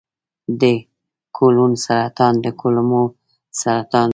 د 0.61 0.63
کولون 1.37 1.71
سرطان 1.85 2.33
د 2.43 2.45
کولمو 2.59 3.03
سرطان 3.61 4.07
دی. 4.09 4.09